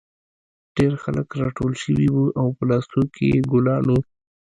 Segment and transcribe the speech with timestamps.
[0.77, 3.99] ډېر خلک راټول شوي وو او په لاسونو کې یې ګلان وو